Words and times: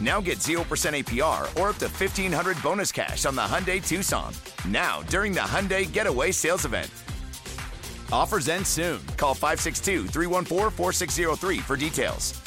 Now 0.00 0.20
get 0.20 0.38
0% 0.38 0.62
APR 0.62 1.42
or 1.60 1.70
up 1.70 1.76
to 1.78 1.86
1500 1.86 2.62
bonus 2.62 2.92
cash 2.92 3.24
on 3.26 3.34
the 3.34 3.42
Hyundai 3.42 3.84
Tucson. 3.84 4.32
Now, 4.68 5.02
during 5.02 5.32
the 5.32 5.40
Hyundai 5.40 5.90
Getaway 5.90 6.30
Sales 6.30 6.64
Event. 6.64 6.90
Offers 8.12 8.48
end 8.48 8.66
soon. 8.66 9.00
Call 9.16 9.34
562 9.34 10.06
314 10.06 10.70
4603 10.70 11.58
for 11.58 11.76
details. 11.76 12.40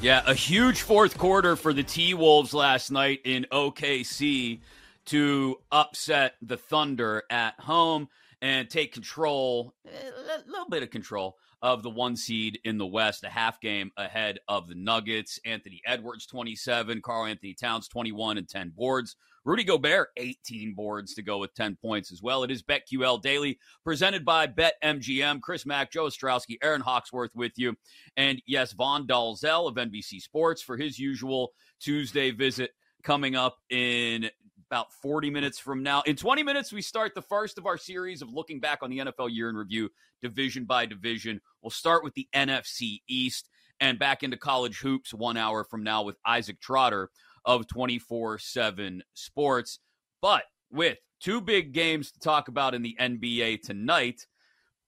Yeah, 0.00 0.22
a 0.26 0.34
huge 0.34 0.82
fourth 0.82 1.16
quarter 1.16 1.54
for 1.54 1.72
the 1.72 1.84
T 1.84 2.14
Wolves 2.14 2.52
last 2.52 2.90
night 2.90 3.20
in 3.24 3.46
OKC 3.52 4.60
to 5.06 5.56
upset 5.70 6.34
the 6.42 6.56
Thunder 6.56 7.22
at 7.30 7.58
home 7.60 8.08
and 8.42 8.68
take 8.68 8.92
control, 8.92 9.72
eh, 9.86 9.90
a 9.90 10.50
little 10.50 10.68
bit 10.68 10.82
of 10.82 10.90
control 10.90 11.36
of 11.62 11.84
the 11.84 11.90
one 11.90 12.16
seed 12.16 12.58
in 12.64 12.76
the 12.76 12.86
West, 12.86 13.22
a 13.22 13.28
half 13.28 13.60
game 13.60 13.92
ahead 13.96 14.40
of 14.48 14.68
the 14.68 14.74
Nuggets. 14.74 15.38
Anthony 15.46 15.80
Edwards, 15.86 16.26
27, 16.26 17.00
Karl-Anthony 17.00 17.54
Towns, 17.54 17.86
21 17.86 18.38
and 18.38 18.48
10 18.48 18.72
boards. 18.76 19.14
Rudy 19.44 19.62
Gobert, 19.62 20.08
18 20.16 20.74
boards 20.74 21.14
to 21.14 21.22
go 21.22 21.38
with 21.38 21.54
10 21.54 21.76
points 21.80 22.10
as 22.10 22.20
well. 22.20 22.42
It 22.42 22.50
is 22.50 22.64
BetQL 22.64 23.22
Daily, 23.22 23.58
presented 23.84 24.24
by 24.24 24.48
BetMGM. 24.48 25.40
Chris 25.40 25.64
Mack, 25.64 25.92
Joe 25.92 26.06
Ostrowski, 26.06 26.56
Erin 26.62 26.80
Hawksworth 26.80 27.34
with 27.34 27.52
you. 27.56 27.76
And 28.16 28.42
yes, 28.46 28.72
Vaughn 28.72 29.06
Dalzell 29.06 29.68
of 29.68 29.76
NBC 29.76 30.20
Sports 30.20 30.62
for 30.62 30.76
his 30.76 30.98
usual 30.98 31.52
Tuesday 31.80 32.32
visit 32.32 32.72
coming 33.04 33.36
up 33.36 33.58
in 33.70 34.30
about 34.72 34.90
40 34.90 35.28
minutes 35.28 35.58
from 35.58 35.82
now. 35.82 36.00
In 36.06 36.16
20 36.16 36.42
minutes, 36.42 36.72
we 36.72 36.80
start 36.80 37.14
the 37.14 37.20
first 37.20 37.58
of 37.58 37.66
our 37.66 37.76
series 37.76 38.22
of 38.22 38.32
looking 38.32 38.58
back 38.58 38.78
on 38.80 38.88
the 38.88 39.00
NFL 39.00 39.28
year 39.30 39.50
in 39.50 39.54
review, 39.54 39.90
division 40.22 40.64
by 40.64 40.86
division. 40.86 41.42
We'll 41.60 41.68
start 41.68 42.02
with 42.02 42.14
the 42.14 42.26
NFC 42.34 43.02
East 43.06 43.50
and 43.80 43.98
back 43.98 44.22
into 44.22 44.38
college 44.38 44.78
hoops 44.78 45.12
one 45.12 45.36
hour 45.36 45.62
from 45.62 45.84
now 45.84 46.04
with 46.04 46.16
Isaac 46.24 46.58
Trotter 46.58 47.10
of 47.44 47.66
24 47.66 48.38
7 48.38 49.02
Sports. 49.12 49.78
But 50.22 50.44
with 50.70 50.96
two 51.20 51.42
big 51.42 51.74
games 51.74 52.10
to 52.12 52.20
talk 52.20 52.48
about 52.48 52.74
in 52.74 52.80
the 52.80 52.96
NBA 52.98 53.60
tonight 53.60 54.26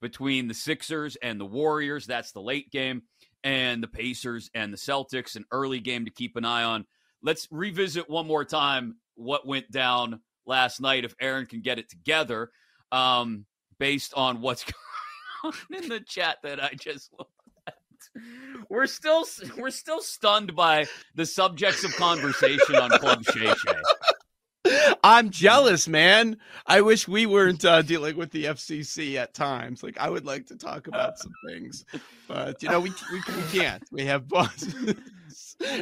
between 0.01 0.49
the 0.49 0.55
Sixers 0.55 1.17
and 1.17 1.39
the 1.39 1.45
Warriors, 1.45 2.07
that's 2.07 2.33
the 2.33 2.41
late 2.41 2.71
game, 2.71 3.03
and 3.43 3.83
the 3.83 3.89
Pacers 3.89 4.49
and 4.55 4.73
the 4.73 4.79
Celtics, 4.79 5.37
an 5.37 5.45
early 5.53 5.81
game 5.81 6.07
to 6.07 6.11
keep 6.11 6.37
an 6.37 6.47
eye 6.47 6.65
on. 6.65 6.87
Let's 7.23 7.47
revisit 7.51 8.09
one 8.09 8.27
more 8.27 8.47
time 8.47 8.97
what 9.17 9.47
went 9.47 9.71
down 9.71 10.21
last 10.47 10.81
night 10.81 11.05
if 11.05 11.15
Erin 11.21 11.47
can 11.47 11.61
get 11.61 11.79
it 11.79 11.89
together 11.89 12.51
um, 12.93 13.47
based 13.79 14.15
on 14.15 14.41
what's 14.41 14.65
going 15.43 15.55
on 15.71 15.83
in 15.83 15.89
the 15.89 16.01
chat 16.01 16.39
that 16.43 16.63
I 16.63 16.71
just 16.79 17.13
looked 17.19 17.31
at. 17.67 17.75
We're 18.69 18.87
still 18.87 19.25
we're 19.59 19.71
still 19.71 20.01
stunned 20.01 20.55
by 20.55 20.87
the 21.15 21.27
subjects 21.27 21.85
of 21.85 21.95
conversation 21.97 22.77
on 22.77 22.91
Club 22.91 23.25
Shay 23.25 23.47
Shay. 23.47 23.81
I'm 25.03 25.29
jealous, 25.31 25.87
man. 25.89 26.39
I 26.67 26.81
wish 26.81 27.07
we 27.07 27.27
weren't 27.27 27.65
uh, 27.65 27.83
dealing 27.83 28.17
with 28.17 28.31
the 28.31 28.45
FCC 28.47 29.17
at 29.17 29.35
times. 29.35 29.83
Like, 29.83 29.99
I 29.99 30.09
would 30.09 30.25
like 30.25 30.47
to 30.47 30.57
talk 30.57 30.87
about 30.87 31.19
some 31.19 31.33
things, 31.49 31.85
but 32.29 32.63
you 32.63 32.71
know, 32.71 32.81
we 32.81 32.91
we, 33.13 33.19
we 33.37 33.43
can't. 33.53 33.83
We 33.93 34.07
have 34.07 34.27
bosses, 34.29 34.95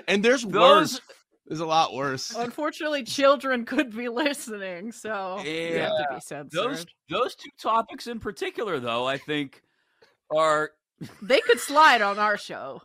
and 0.09 0.25
there's 0.25 0.43
Those- 0.43 0.95
worse. 0.95 1.01
There's 1.47 1.61
a 1.61 1.67
lot 1.67 1.93
worse. 1.93 2.31
Unfortunately, 2.37 3.03
children 3.05 3.65
could 3.65 3.95
be 3.95 4.09
listening, 4.09 4.93
so 4.93 5.41
you 5.45 5.79
have 5.81 5.91
to 5.91 6.07
be 6.15 6.21
censored. 6.21 6.51
Those 6.53 6.87
those 7.11 7.35
two 7.35 7.51
topics 7.61 8.07
in 8.07 8.21
particular, 8.21 8.79
though, 8.81 9.07
I 9.07 9.19
think 9.19 9.63
are 10.35 10.71
They 11.21 11.41
could 11.41 11.59
slide 11.61 12.01
on 12.03 12.19
our 12.19 12.37
show. 12.37 12.81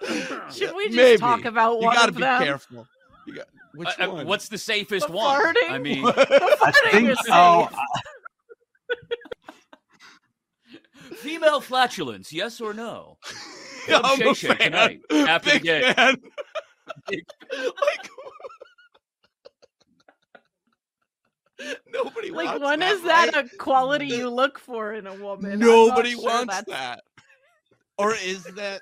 Should 0.52 0.74
we 0.76 0.86
just 0.86 0.96
Maybe. 0.96 1.18
talk 1.18 1.44
about 1.44 1.80
You 1.80 1.86
one 1.86 1.94
gotta 1.96 2.08
of 2.10 2.16
be 2.16 2.22
them? 2.22 2.42
careful. 2.42 2.86
You 3.26 3.34
got 3.36 3.46
which 3.74 3.88
uh, 3.98 4.04
uh, 4.04 4.12
one? 4.12 4.26
what's 4.26 4.48
the 4.48 4.58
safest 4.58 5.06
The 5.08 5.12
one? 5.12 5.40
farting? 5.54 5.70
I 5.70 5.78
mean, 5.78 6.02
The 6.04 6.58
I 6.62 6.90
think 6.92 7.08
is 7.08 7.18
so. 7.26 7.32
uh, 7.32 7.68
female 11.16 11.60
flatulence, 11.60 12.32
yes 12.32 12.60
or 12.60 12.74
no? 12.74 13.18
I'm 13.88 14.02
Club 14.02 14.18
Shay 14.18 14.28
a 14.30 14.34
Shay 14.34 14.54
tonight 14.64 15.00
after 15.10 15.50
the 15.50 15.60
Big 15.60 15.62
game. 15.62 16.16
Fan. 17.08 17.20
Like, 17.52 18.10
nobody 21.92 22.30
Like, 22.30 22.46
wants 22.46 22.64
when 22.64 22.80
that, 22.80 22.92
is 22.92 23.02
that 23.02 23.34
right? 23.34 23.46
a 23.52 23.56
quality 23.56 24.08
The- 24.10 24.16
you 24.16 24.30
look 24.30 24.58
for 24.58 24.92
in 24.92 25.06
a 25.06 25.14
woman? 25.14 25.58
Nobody 25.58 26.12
sure 26.12 26.22
wants 26.24 26.54
that's- 26.54 26.78
that. 26.78 27.04
Or 27.96 28.12
is 28.14 28.42
that 28.56 28.80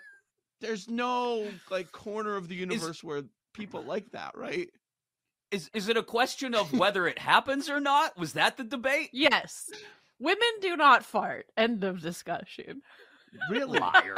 there's 0.63 0.89
no 0.89 1.47
like 1.71 1.93
corner 1.93 2.35
of 2.37 2.49
the 2.49 2.55
universe 2.55 3.05
where 3.05 3.23
people 3.53 3.83
like 3.83 4.11
that, 4.13 4.35
right? 4.37 4.69
Is 5.51 5.69
is 5.75 5.89
it 5.89 5.99
a 5.99 6.03
question 6.03 6.55
of 6.55 6.73
whether 6.73 7.07
it 7.07 7.19
happens 7.19 7.69
or 7.69 7.79
not? 7.79 8.17
Was 8.17 8.33
that 8.33 8.57
the 8.57 8.65
debate? 8.65 9.11
Yes. 9.13 9.69
Women 10.19 10.49
do 10.63 10.77
not 10.79 11.05
fart. 11.05 11.45
End 11.59 11.85
of 11.85 12.01
discussion. 12.01 12.81
Really? 13.51 13.81
Liar. 13.81 14.15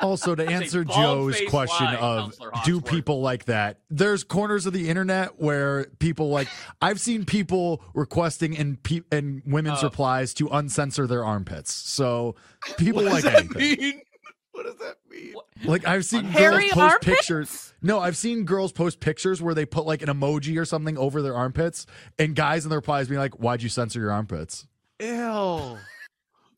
Also, 0.00 0.34
to 0.34 0.46
answer 0.46 0.84
Joe's 0.84 1.40
question 1.48 1.84
lie, 1.86 1.96
of 1.96 2.34
do 2.64 2.80
people 2.80 3.20
like 3.20 3.44
that? 3.46 3.78
There's 3.90 4.24
corners 4.24 4.66
of 4.66 4.72
the 4.72 4.88
internet 4.88 5.40
where 5.40 5.84
people 5.98 6.30
like 6.30 6.48
I've 6.80 7.00
seen 7.00 7.24
people 7.24 7.82
requesting 7.94 8.54
in 8.54 8.76
pe- 8.76 9.02
in 9.12 9.42
women's 9.46 9.82
Uh, 9.82 9.86
replies 9.88 10.32
to 10.34 10.48
uncensor 10.48 11.06
their 11.06 11.24
armpits. 11.24 11.72
So 11.72 12.34
people 12.78 13.02
What 13.02 13.12
like 13.12 13.24
does 13.24 13.32
that 13.32 13.58
anything. 13.58 13.84
mean? 13.84 14.02
What 14.52 14.66
does 14.66 14.76
that 14.78 14.96
mean? 15.08 15.34
Like 15.64 15.86
I've 15.86 16.04
seen 16.04 16.32
girls 16.32 16.64
post 16.64 16.76
armpits? 16.76 17.04
pictures. 17.18 17.74
No, 17.82 18.00
I've 18.00 18.16
seen 18.16 18.44
girls 18.44 18.72
post 18.72 18.98
pictures 18.98 19.40
where 19.40 19.54
they 19.54 19.64
put 19.64 19.86
like 19.86 20.02
an 20.02 20.08
emoji 20.08 20.60
or 20.60 20.64
something 20.64 20.98
over 20.98 21.22
their 21.22 21.36
armpits, 21.36 21.86
and 22.18 22.34
guys 22.34 22.64
in 22.64 22.68
their 22.70 22.78
replies 22.80 23.06
being 23.08 23.20
like, 23.20 23.34
"Why'd 23.34 23.62
you 23.62 23.68
censor 23.68 24.00
your 24.00 24.10
armpits?" 24.10 24.66
Ew. 25.00 25.78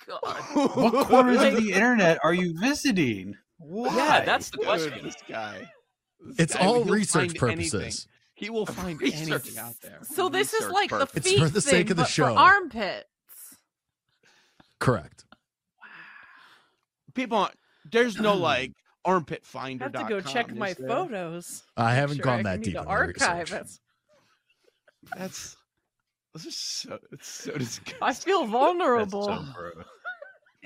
God. 0.07 0.43
What 0.93 1.07
corners 1.09 1.43
of 1.43 1.57
the 1.57 1.73
internet 1.73 2.19
are 2.25 2.35
you 2.35 2.59
visiting? 2.59 3.37
Why? 3.59 3.95
Yeah, 3.97 4.25
that's 4.25 4.51
the 4.51 4.59
Dude, 4.59 4.67
question. 4.67 5.01
this 5.05 5.17
guy. 5.29 5.69
This 6.21 6.37
It's 6.39 6.55
guy, 6.55 6.67
all 6.67 6.85
research 6.85 7.39
find 7.39 7.53
anything. 7.53 7.81
purposes. 7.81 8.09
He 8.35 8.51
will 8.51 8.67
find 8.67 9.01
Research. 9.01 9.29
anything 9.31 9.59
out 9.59 9.75
there. 9.83 9.99
So 10.03 10.29
this 10.29 10.53
is 10.53 10.61
Research 10.61 10.73
like 10.75 10.91
the 10.91 10.97
purpose. 10.99 11.17
It's 11.17 11.29
feet 11.31 11.39
for 11.41 11.49
the 11.49 11.61
sake 11.61 11.73
thing, 11.87 11.91
of 11.93 11.97
the 11.99 12.03
but 12.03 12.09
show. 12.11 12.25
for 12.35 12.39
armpits. 12.41 13.05
Correct. 14.81 15.25
Wow. 15.81 15.87
People, 17.15 17.49
there's 17.91 18.19
no 18.19 18.35
like 18.37 18.73
armpit 19.05 19.45
finder. 19.45 19.85
I 19.85 19.89
finder. 19.89 19.99
have 19.99 20.09
to 20.09 20.15
go 20.15 20.21
check 20.33 20.55
my 20.57 20.75
photos. 20.75 21.63
I 21.77 21.95
haven't 21.95 22.17
Sure, 22.17 22.25
gone 22.25 22.41
I 22.41 22.43
that 22.57 22.63
deep 22.63 22.75
to 22.75 22.81
in 22.81 22.85
my 22.87 22.91
archive 22.91 23.53
research. 23.53 23.67
That's 25.17 25.57
this 26.35 26.47
is 26.47 26.57
so 26.57 26.99
it's 27.13 27.29
so 27.29 27.53
disgusting. 27.53 27.99
I 28.03 28.13
feel 28.15 28.41
That's 28.41 28.53
vulnerable. 28.53 29.25
so 29.25 29.45
gross. 29.55 29.85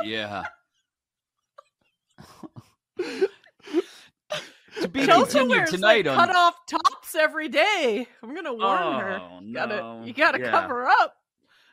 Yeah. 0.04 0.44
to 4.80 4.88
be 4.88 5.06
Chelsea 5.06 5.32
continued 5.38 5.48
wears 5.50 5.70
tonight 5.70 6.06
like 6.06 6.18
on 6.18 6.26
cut 6.26 6.36
off 6.36 6.54
tops 6.68 7.14
every 7.14 7.48
day. 7.48 8.06
I'm 8.22 8.34
gonna 8.34 8.52
warn 8.54 9.00
her. 9.00 9.20
Oh, 9.20 9.40
Gotta, 9.52 9.76
no. 9.76 10.02
you 10.04 10.12
gotta 10.12 10.38
Yeah. 10.40 10.50
cover 10.50 10.86
up. 10.86 11.14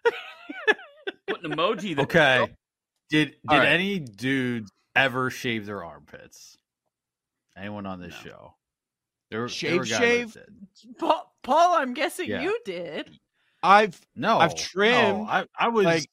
put 1.27 1.43
an 1.43 1.51
emoji 1.51 1.95
there. 1.95 2.03
Okay. 2.05 2.47
Did 3.09 3.27
did 3.29 3.35
All 3.49 3.57
right. 3.57 3.67
any 3.67 3.99
dudes 3.99 4.71
ever 4.95 5.29
shave 5.29 5.65
their 5.65 5.83
armpits? 5.83 6.57
Anyone 7.57 7.85
on 7.85 7.99
this 7.99 8.13
No. 8.23 8.29
show? 8.31 8.53
There, 9.29 9.39
there 9.41 9.49
Shave, 9.49 9.77
were 9.79 9.85
guys 9.85 9.97
shave? 9.99 10.33
did. 10.33 10.97
Paul, 10.99 11.33
Paul 11.43 11.75
I'm 11.75 11.93
guessing 11.93 12.29
Yeah. 12.29 12.41
you 12.41 12.59
did. 12.65 13.19
I've 13.63 13.99
No, 14.15 14.37
I've 14.39 14.51
no, 14.51 14.55
trimmed, 14.57 15.27
I, 15.29 15.45
I 15.57 15.69
was. 15.69 15.85
like- 15.85 16.09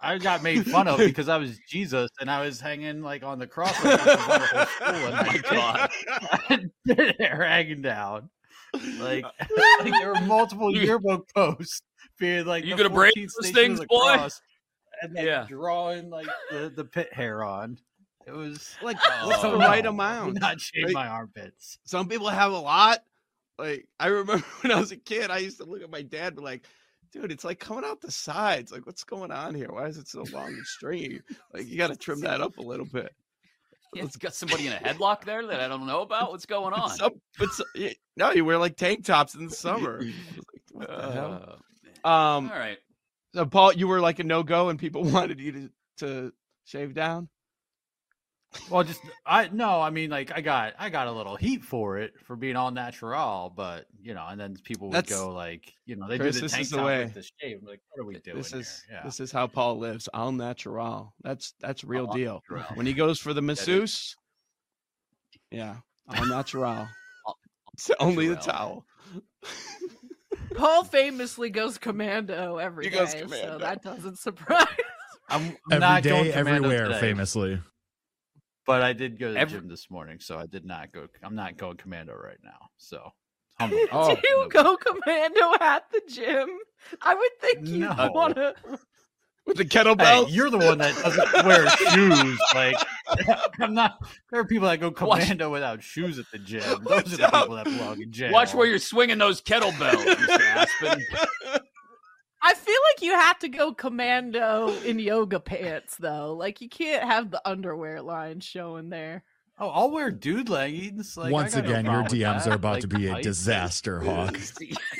I 0.00 0.16
got 0.18 0.44
made 0.44 0.64
fun 0.64 0.86
of 0.86 0.98
because 0.98 1.28
I 1.28 1.38
was 1.38 1.58
Jesus 1.68 2.08
and 2.20 2.30
I 2.30 2.44
was 2.44 2.60
hanging 2.60 3.02
like 3.02 3.24
on 3.24 3.40
the 3.40 3.48
cross 3.48 3.72
like, 3.84 3.98
I 4.00 4.04
was 4.06 4.16
on 4.16 4.40
the 4.40 4.46
whole 4.46 4.66
school 4.66 5.06
and 5.08 5.90
Oh 6.48 6.56
my 6.86 6.96
God. 6.96 7.16
hair 7.18 7.44
hanging 7.44 7.82
down. 7.82 8.30
Like, 9.00 9.24
uh, 9.24 9.30
like 9.80 9.92
there 10.00 10.10
were 10.14 10.20
multiple 10.20 10.72
yearbook 10.72 11.28
posts 11.34 11.82
being 12.20 12.46
like, 12.46 12.64
You 12.64 12.76
gonna 12.76 12.90
break 12.90 13.12
14th 13.16 13.30
those 13.42 13.50
things, 13.50 13.80
the 13.80 13.86
boy? 13.86 14.14
cross, 14.14 14.40
and 15.02 15.14
like 15.14 15.26
Yeah. 15.26 15.46
drawing 15.48 16.10
like 16.10 16.28
the, 16.52 16.72
the 16.76 16.84
pit 16.84 17.12
hair 17.12 17.42
on. 17.42 17.76
It 18.24 18.32
was 18.32 18.76
like 18.82 18.98
Oh, 19.04 19.26
what's 19.26 19.42
the 19.42 19.48
no. 19.50 19.58
right 19.58 19.84
amount? 19.84 20.38
Not 20.40 20.60
shave 20.60 20.84
Like, 20.84 20.94
my 20.94 21.08
armpits. 21.08 21.78
Some 21.86 22.06
people 22.08 22.28
have 22.28 22.52
a 22.52 22.58
lot. 22.58 23.02
Like 23.58 23.86
I 23.98 24.06
remember 24.08 24.44
when 24.62 24.72
I 24.72 24.80
was 24.80 24.92
a 24.92 24.96
kid, 24.96 25.30
I 25.30 25.38
used 25.38 25.58
to 25.58 25.64
look 25.64 25.82
at 25.82 25.90
my 25.90 26.02
dad 26.02 26.28
and 26.28 26.36
be 26.36 26.42
like, 26.42 26.66
dude, 27.12 27.32
it's 27.32 27.44
like 27.44 27.58
coming 27.58 27.84
out 27.84 28.00
the 28.00 28.10
sides. 28.10 28.70
Like, 28.70 28.86
what's 28.86 29.04
going 29.04 29.30
on 29.30 29.54
here? 29.54 29.68
Why 29.70 29.86
is 29.86 29.96
it 29.98 30.08
so 30.08 30.24
long 30.32 30.48
and 30.48 30.64
stringy? 30.66 31.20
Like 31.52 31.66
you 31.66 31.76
gotta 31.76 31.96
trim 31.96 32.20
that 32.20 32.40
up 32.40 32.58
a 32.58 32.62
little 32.62 32.86
bit. 32.86 33.12
Yeah, 33.94 34.04
it's 34.04 34.18
got 34.18 34.34
somebody 34.34 34.66
in 34.66 34.74
a 34.74 34.76
headlock 34.76 35.24
there 35.24 35.46
that 35.46 35.60
I 35.60 35.66
don't 35.66 35.86
know 35.86 36.02
about. 36.02 36.30
What's 36.30 36.44
going 36.44 36.74
on? 36.74 36.90
Some, 36.90 37.22
but 37.38 37.48
yeah, 37.74 37.94
no, 38.18 38.32
you 38.32 38.44
wear 38.44 38.58
like 38.58 38.76
tank 38.76 39.06
tops 39.06 39.34
in 39.34 39.46
the 39.46 39.50
summer. 39.50 40.02
Like, 40.36 40.62
what 40.72 40.88
the 40.88 41.10
hell? 41.10 41.58
Uh, 42.04 42.06
Um 42.06 42.50
all 42.52 42.58
right. 42.58 42.76
so 43.34 43.46
Paul, 43.46 43.72
you 43.72 43.88
were 43.88 44.00
like 44.00 44.18
a 44.18 44.24
no 44.24 44.42
go 44.42 44.68
and 44.68 44.78
people 44.78 45.04
wanted 45.04 45.40
you 45.40 45.52
to, 45.52 45.70
to 46.00 46.32
shave 46.66 46.92
down? 46.92 47.30
Well, 48.70 48.82
just 48.82 49.00
I 49.26 49.48
no, 49.52 49.80
I 49.80 49.90
mean 49.90 50.08
like 50.10 50.32
I 50.34 50.40
got 50.40 50.72
I 50.78 50.88
got 50.88 51.06
a 51.06 51.12
little 51.12 51.36
heat 51.36 51.62
for 51.64 51.98
it 51.98 52.14
for 52.24 52.34
being 52.34 52.56
all 52.56 52.70
natural, 52.70 53.52
but 53.54 53.84
you 54.00 54.14
know, 54.14 54.26
and 54.26 54.40
then 54.40 54.56
people 54.64 54.88
would 54.88 54.94
That's- 54.94 55.12
go 55.18 55.32
like, 55.34 55.72
you 55.84 55.96
know, 55.96 56.08
they 56.08 56.18
Chris, 56.18 56.36
do 56.36 56.40
the 56.40 56.44
this 56.46 56.52
tank 56.52 56.62
is 56.62 56.70
the 56.70 56.76
top 56.78 56.86
way. 56.86 57.04
with 57.04 57.14
the 57.14 57.22
shave. 57.40 57.58
Like, 57.62 57.80
what 57.90 58.02
are 58.02 58.06
we 58.06 58.18
doing 58.20 58.38
This 58.38 58.54
is 58.54 58.82
here? 58.88 58.96
Yeah. 58.98 59.04
this 59.04 59.20
is 59.20 59.30
how 59.30 59.46
Paul 59.48 59.78
lives. 59.78 60.08
all 60.14 60.32
natural. 60.32 61.12
That's 61.22 61.52
that's 61.60 61.84
real 61.84 62.06
Al 62.06 62.14
deal. 62.14 62.42
natural. 62.50 62.74
When 62.76 62.86
he 62.86 62.94
goes 62.94 63.18
for 63.20 63.34
the 63.34 63.40
is- 63.42 63.46
masseuse, 63.46 64.16
yeah, 65.50 65.76
all 66.08 66.26
natural. 66.26 66.88
Al- 67.28 67.38
It's 67.74 67.90
only 68.00 68.28
the 68.28 68.36
towel. 68.36 68.86
Paul 70.54 70.84
famously 70.84 71.50
goes 71.50 71.76
commando 71.76 72.56
every 72.56 72.84
He 72.86 72.90
day, 72.90 72.96
goes 72.98 73.12
so 73.12 73.58
that 73.58 73.82
doesn't 73.82 74.18
surprise. 74.26 74.66
I'm 75.28 75.54
Every 75.70 75.78
not 75.80 76.02
going 76.02 76.24
day, 76.24 76.32
commando 76.32 76.66
everywhere, 76.68 76.86
today, 76.88 77.00
famously. 77.00 77.60
But 78.68 78.82
I 78.82 78.92
did 78.92 79.18
go 79.18 79.28
to 79.28 79.32
the 79.32 79.40
Every- 79.40 79.58
gym 79.60 79.68
this 79.68 79.90
morning, 79.90 80.20
so 80.20 80.38
I 80.38 80.44
did 80.46 80.64
not 80.66 80.92
go. 80.92 81.08
I'm 81.24 81.34
not 81.34 81.56
going 81.56 81.78
commando 81.78 82.12
right 82.14 82.36
now. 82.44 82.68
So, 82.76 83.12
humble 83.58 83.78
Oh. 83.90 84.14
Do 84.14 84.20
you 84.22 84.46
go 84.50 84.76
commando 84.76 85.54
at 85.58 85.90
the 85.90 86.02
gym? 86.06 86.50
I 87.00 87.14
would 87.14 87.30
think 87.40 87.66
you 87.66 87.78
No. 87.78 88.10
want 88.14 88.36
to. 88.36 88.54
With 89.46 89.56
the 89.56 89.64
Hey, 89.98 90.26
you're 90.28 90.50
the 90.50 90.58
one 90.58 90.76
that 90.76 90.94
doesn't 91.02 91.46
wear 91.46 91.66
shoes. 91.70 92.38
Like, 92.54 92.76
I'm 93.58 93.72
not. 93.72 93.98
There 94.30 94.38
are 94.40 94.44
people 94.44 94.68
that 94.68 94.78
go 94.80 94.88
Watch- 95.00 95.22
commando 95.22 95.50
without 95.50 95.82
shoes 95.82 96.18
at 96.18 96.26
the 96.30 96.38
gym. 96.38 96.60
Those 96.60 96.84
Watch 96.84 97.12
are 97.14 97.16
the 97.16 97.24
out. 97.34 97.42
people 97.44 97.56
that 97.56 97.64
belong 97.64 98.02
in 98.02 98.12
jail. 98.12 98.30
Watch 98.32 98.52
where 98.52 98.66
you're 98.66 98.78
swinging 98.78 99.16
those 99.16 99.40
kettlebells, 99.40 100.04
Mr. 100.04 100.40
Aspen. 100.40 101.02
I 102.40 102.54
feel 102.54 102.76
like 102.94 103.02
you 103.02 103.12
have 103.12 103.38
to 103.40 103.48
go 103.48 103.72
commando 103.74 104.68
in 104.84 104.98
yoga 104.98 105.40
pants, 105.40 105.96
though. 105.96 106.34
Like 106.34 106.60
you 106.60 106.68
can't 106.68 107.02
have 107.04 107.30
the 107.30 107.42
underwear 107.48 108.00
line 108.00 108.40
showing 108.40 108.90
there. 108.90 109.24
Oh, 109.60 109.68
I'll 109.70 109.90
wear 109.90 110.10
dude 110.12 110.48
leggings. 110.48 111.16
Like, 111.16 111.32
Once 111.32 111.52
got 111.54 111.64
no 111.64 111.70
again, 111.70 111.84
your 111.86 112.04
DMs 112.04 112.46
are 112.46 112.54
about 112.54 112.74
Like, 112.74 112.80
to 112.82 112.88
be 112.88 113.08
a 113.08 113.14
tight. 113.14 113.24
disaster, 113.24 113.98
Hawk. 114.04 114.36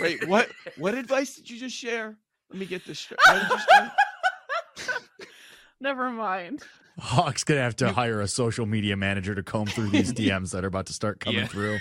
Wait, 0.00 0.26
what? 0.26 0.48
What 0.76 0.94
advice 0.96 1.36
did 1.36 1.48
you 1.48 1.58
just 1.60 1.76
share? 1.76 2.16
Let 2.50 2.58
me 2.58 2.66
get 2.66 2.84
this 2.84 2.98
straight. 2.98 3.20
What 3.24 3.40
did 3.40 3.50
you 3.50 4.84
say? 4.84 5.26
Never 5.80 6.10
mind. 6.10 6.64
Hawk's 6.98 7.44
gonna 7.44 7.60
have 7.60 7.76
to 7.76 7.92
hire 7.92 8.20
a 8.20 8.26
social 8.26 8.66
media 8.66 8.96
manager 8.96 9.32
to 9.34 9.42
comb 9.44 9.66
through 9.66 9.90
these 9.90 10.12
DMs 10.14 10.50
that 10.50 10.64
are 10.64 10.68
about 10.68 10.86
to 10.86 10.92
start 10.92 11.20
coming 11.20 11.40
Yeah. 11.42 11.46
through. 11.46 11.78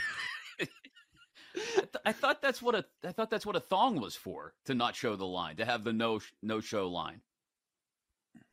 I, 1.77 1.79
th- 1.81 1.95
I 2.05 2.11
thought 2.11 2.41
that's 2.41 2.61
what 2.61 2.75
a 2.75 2.85
I 3.05 3.11
thought 3.11 3.29
that's 3.29 3.45
what 3.45 3.55
a 3.55 3.59
thong 3.59 3.99
was 3.99 4.15
for 4.15 4.53
to 4.65 4.75
not 4.75 4.95
show 4.95 5.15
the 5.15 5.25
line 5.25 5.57
to 5.57 5.65
have 5.65 5.83
the 5.83 5.93
no 5.93 6.19
sh- 6.19 6.31
no 6.43 6.59
show 6.59 6.87
line. 6.89 7.21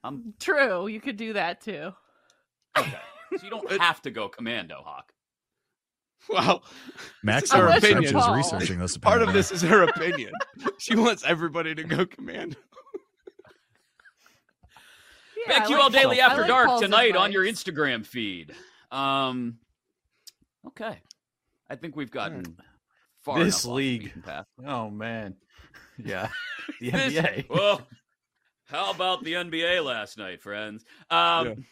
I'm 0.03 0.35
True, 0.41 0.87
you 0.87 1.01
could 1.01 1.17
do 1.17 1.33
that 1.35 1.61
too. 1.61 1.93
okay. 2.79 2.99
So 3.37 3.45
you 3.45 3.51
don't 3.51 3.71
have 3.81 4.01
to 4.03 4.11
go 4.11 4.29
commando, 4.29 4.83
Hawk. 4.85 5.13
Well, 6.29 6.63
Max 7.23 7.45
is 7.45 7.53
her 7.53 7.69
opinion. 7.69 8.17
is 8.17 8.29
researching 8.29 8.79
this. 8.79 8.97
part 8.99 9.21
of 9.23 9.33
this 9.35 9.53
is 9.53 9.61
her 9.63 9.83
opinion. 9.83 10.33
she 10.79 10.97
wants 10.97 11.23
everybody 11.27 11.75
to 11.75 11.85
go 11.85 12.07
commando. 12.07 12.57
Yeah, 15.47 15.59
Back 15.59 15.65
to 15.67 15.71
you 15.73 15.77
all 15.79 15.91
like 15.91 15.93
daily 16.01 16.17
Paul- 16.17 16.25
I 16.25 16.27
after 16.31 16.41
like 16.43 16.49
dark 16.49 16.67
Paul's 16.69 16.81
tonight 16.83 17.17
on 17.17 17.33
your. 17.33 17.45
Instagram 17.45 18.07
feed. 18.07 18.55
Um, 18.91 19.59
okay, 20.69 20.99
I 21.69 21.77
think 21.77 21.97
we've 21.97 22.11
gotten 22.11 22.57
far 23.25 23.43
This 23.43 23.65
enough 23.65 23.65
off 23.65 23.69
the 23.71 23.75
league. 23.75 24.13
Oh 24.67 24.91
man, 24.91 25.37
yeah, 25.99 26.29
the 26.81 26.91
This- 26.91 27.13
NBA. 27.15 27.49
well, 27.49 27.81
how 28.67 28.91
about 28.91 29.25
the 29.25 29.33
NBA 29.35 29.85
last 29.85 30.19
night, 30.19 30.43
friends? 30.43 30.85
Um, 31.11 31.65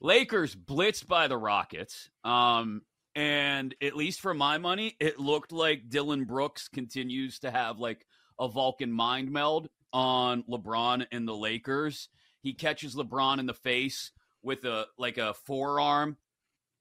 Lakers 0.00 0.54
blitzed 0.54 1.06
by 1.06 1.28
the 1.28 1.36
Rockets. 1.36 2.08
Um, 2.24 2.82
and 3.14 3.74
at 3.82 3.96
least 3.96 4.20
for 4.20 4.32
my 4.34 4.58
money, 4.58 4.96
it 5.00 5.18
looked 5.18 5.52
like 5.52 5.88
Dillon 5.88 6.24
Brooks 6.24 6.68
continues 6.68 7.40
to 7.40 7.50
have 7.50 7.78
like 7.78 8.06
a 8.38 8.48
Vulcan 8.48 8.92
mind 8.92 9.30
meld 9.30 9.68
on 9.92 10.44
LeBron 10.44 11.06
and 11.12 11.26
the 11.26 11.34
Lakers. 11.34 12.08
He 12.42 12.54
catches 12.54 12.94
LeBron 12.94 13.38
in 13.38 13.46
the 13.46 13.54
face 13.54 14.12
with 14.42 14.64
a 14.64 14.86
like 14.96 15.18
a 15.18 15.34
forearm 15.34 16.16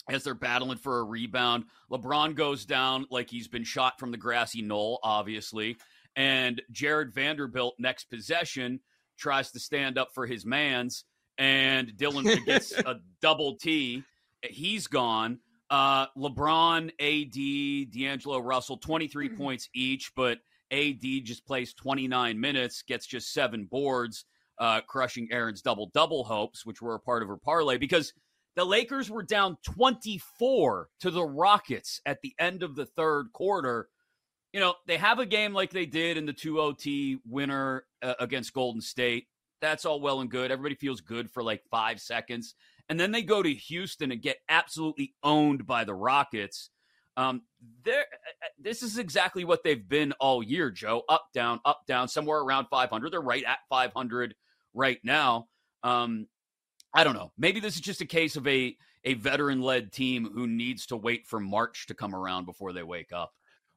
as 0.09 0.23
they're 0.23 0.33
battling 0.33 0.77
for 0.77 0.99
a 0.99 1.03
rebound. 1.03 1.65
LeBron 1.91 2.35
goes 2.35 2.65
down 2.65 3.05
like 3.09 3.29
he's 3.29 3.47
been 3.47 3.63
shot 3.63 3.99
from 3.99 4.11
the 4.11 4.17
grassy 4.17 4.61
knoll, 4.61 4.99
obviously. 5.03 5.77
And 6.15 6.61
Jarred 6.71 7.13
Vanderbilt, 7.13 7.75
next 7.79 8.05
possession, 8.05 8.79
tries 9.17 9.51
to 9.51 9.59
stand 9.59 9.97
up 9.97 10.09
for 10.13 10.25
his 10.25 10.45
mans, 10.45 11.05
and 11.37 11.95
Dillon 11.95 12.25
gets 12.45 12.71
a 12.71 12.99
double 13.21 13.55
T. 13.55 14.03
He's 14.43 14.87
gone. 14.87 15.39
Uh, 15.69 16.07
LeBron, 16.17 16.89
AD, 16.99 17.91
D'Angelo 17.91 18.39
Russell, 18.39 18.77
23 18.77 19.29
points 19.29 19.69
each, 19.75 20.11
but 20.15 20.39
AD 20.71 21.01
just 21.23 21.45
plays 21.45 21.73
29 21.73 22.39
minutes, 22.39 22.81
gets 22.81 23.05
just 23.05 23.31
seven 23.31 23.65
boards, 23.65 24.25
uh, 24.59 24.81
crushing 24.81 25.27
Erin's 25.31 25.61
double 25.61 25.91
double 25.93 26.23
hopes, 26.23 26.65
which 26.65 26.81
were 26.81 26.95
a 26.95 26.99
part 26.99 27.21
of 27.21 27.29
her 27.29 27.37
parlay 27.37 27.77
because 27.77 28.13
the 28.55 28.65
Lakers 28.65 29.09
were 29.09 29.23
down 29.23 29.57
24 29.63 30.89
to 31.01 31.11
the 31.11 31.23
Rockets 31.23 32.01
at 32.05 32.21
the 32.21 32.33
end 32.39 32.63
of 32.63 32.75
the 32.75 32.85
third 32.85 33.31
quarter. 33.33 33.89
You 34.53 34.59
know, 34.59 34.73
they 34.87 34.97
have 34.97 35.19
a 35.19 35.25
game 35.25 35.53
like 35.53 35.71
they 35.71 35.85
did 35.85 36.17
in 36.17 36.25
the 36.25 36.33
2 36.33 36.59
OT 36.59 37.19
winner 37.27 37.85
uh, 38.01 38.15
against 38.19 38.53
Golden 38.53 38.81
State. 38.81 39.27
That's 39.61 39.85
all 39.85 40.01
well 40.01 40.21
and 40.21 40.31
good. 40.31 40.51
Everybody 40.51 40.75
feels 40.75 41.01
good 41.01 41.29
for 41.29 41.43
like 41.43 41.61
five 41.69 41.99
seconds. 41.99 42.55
And 42.87 42.99
then 42.99 43.11
they 43.11 43.21
go 43.21 43.43
to 43.43 43.53
Houston 43.53 44.11
and 44.11 44.21
get 44.21 44.37
absolutely 44.49 45.13
owned 45.21 45.67
by 45.67 45.83
the 45.83 45.93
Rockets. 45.93 46.71
Um, 47.17 47.41
there, 47.83 48.05
this 48.57 48.81
is 48.81 48.97
exactly 48.97 49.43
what 49.43 49.63
they've 49.63 49.87
been 49.87 50.13
all 50.13 50.41
year, 50.41 50.71
Joe. 50.71 51.03
Up, 51.09 51.25
down, 51.33 51.59
up, 51.65 51.81
down, 51.87 52.07
somewhere 52.07 52.39
around 52.39 52.67
500. 52.71 53.11
They're 53.11 53.21
right 53.21 53.43
at 53.43 53.59
500 53.69 54.33
right 54.73 54.99
now. 55.03 55.47
Um, 55.83 56.27
I 56.93 57.03
don't 57.03 57.13
know. 57.15 57.31
Maybe 57.37 57.59
this 57.59 57.75
is 57.75 57.81
just 57.81 58.01
a 58.01 58.05
case 58.05 58.35
of 58.35 58.47
a 58.47 58.75
a 59.05 59.13
veteran 59.13 59.61
led 59.61 59.91
team 59.93 60.29
who 60.33 60.45
needs 60.47 60.85
to 60.87 60.97
wait 60.97 61.25
for 61.25 61.39
March 61.39 61.85
to 61.87 61.93
come 61.93 62.13
around 62.13 62.45
before 62.45 62.73
they 62.73 62.83
wake 62.83 63.13
up. 63.13 63.31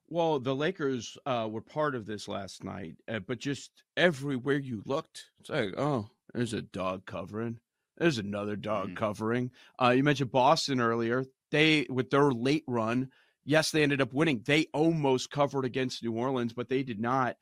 Well, 0.08 0.40
the 0.40 0.54
Lakers 0.54 1.16
uh, 1.24 1.48
were 1.50 1.60
part 1.62 1.94
of 1.94 2.06
this 2.06 2.26
last 2.26 2.64
night, 2.64 2.96
uh, 3.08 3.20
but 3.20 3.38
just 3.38 3.70
everywhere 3.96 4.58
you 4.58 4.82
looked, 4.84 5.26
it's 5.40 5.48
like, 5.50 5.74
oh, 5.78 6.08
there's 6.34 6.52
a 6.52 6.60
dog 6.62 7.06
covering. 7.06 7.60
There's 7.98 8.18
another 8.18 8.56
dog 8.56 8.90
Mhm. 8.90 8.96
covering. 8.96 9.50
Uh, 9.80 9.90
you 9.90 10.02
mentioned 10.02 10.32
Boston 10.32 10.80
earlier. 10.80 11.24
They, 11.50 11.86
with 11.88 12.10
their 12.10 12.32
late 12.32 12.64
run, 12.66 13.10
yes, 13.44 13.70
they 13.70 13.82
ended 13.82 14.00
up 14.00 14.12
winning. 14.12 14.42
They 14.44 14.66
almost 14.74 15.30
covered 15.30 15.64
against 15.64 16.02
New 16.02 16.12
Orleans, 16.12 16.52
but 16.52 16.68
they 16.68 16.82
did 16.82 16.98
not. 17.00 17.36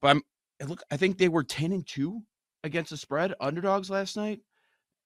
But 0.00 0.08
I'm, 0.08 0.22
look, 0.68 0.82
I 0.90 0.96
think 0.96 1.18
they 1.18 1.28
were 1.28 1.44
ten 1.44 1.72
and 1.72 1.86
two 1.86 2.22
against 2.64 2.90
the 2.90 2.96
spread 2.96 3.34
underdogs 3.40 3.90
last 3.90 4.16
night. 4.16 4.40